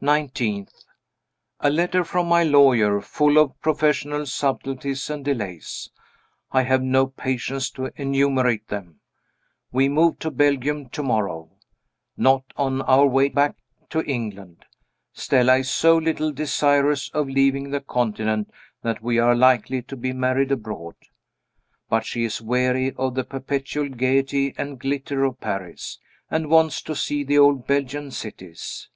[0.00, 0.84] 19th.
[1.58, 5.90] A letter from my lawyer, full of professional subtleties and delays.
[6.52, 9.00] I have no patience to enumerate them.
[9.72, 11.50] We move to Belgium to morrow.
[12.16, 13.56] Not on our way back
[13.88, 14.66] to England
[15.14, 20.12] Stella is so little desirous of leaving the Continent that we are likely to be
[20.12, 20.94] married abroad.
[21.88, 25.98] But she is weary of the perpetual gayety and glitter of Paris,
[26.30, 28.88] and wants to see the old Belgian cities.